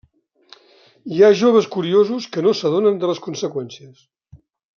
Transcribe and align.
Hi 1.15 1.21
ha 1.21 1.29
joves 1.41 1.67
curiosos 1.75 2.25
que 2.37 2.45
no 2.47 2.55
s'adonen 2.61 2.99
de 3.05 3.11
les 3.13 3.23
conseqüències. 3.27 4.03